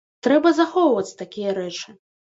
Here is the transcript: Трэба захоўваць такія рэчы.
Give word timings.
Трэба 0.27 0.51
захоўваць 0.59 1.15
такія 1.23 1.55
рэчы. 1.63 1.89